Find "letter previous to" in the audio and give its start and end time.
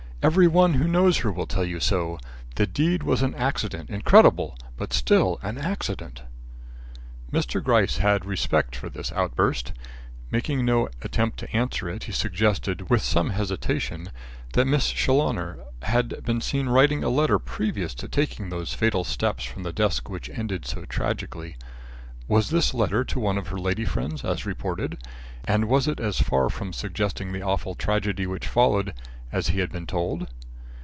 17.09-18.07